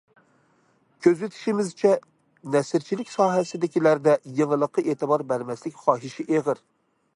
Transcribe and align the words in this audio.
كۆزىتىشىمىزچە، 1.07 1.91
نەسرچىلىك 2.55 3.13
ساھەسىدىكىلەردە 3.17 4.17
يېڭىلىققا 4.41 4.87
ئېتىبار 4.87 5.27
بەرمەسلىك 5.35 5.81
خاھىشى 5.85 6.29
ئېغىر. 6.31 6.67